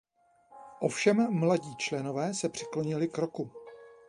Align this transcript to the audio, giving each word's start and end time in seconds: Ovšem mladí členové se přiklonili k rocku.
Ovšem 0.79 1.39
mladí 1.39 1.75
členové 1.75 2.33
se 2.33 2.49
přiklonili 2.49 3.07
k 3.07 3.17
rocku. 3.17 3.51